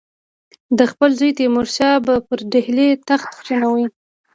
ده 0.77 0.83
خپل 0.91 1.09
زوی 1.19 1.31
تیمورشاه 1.37 1.95
به 2.05 2.13
پر 2.25 2.39
ډهلي 2.51 2.89
تخت 3.09 3.29
کښېنوي. 3.39 3.85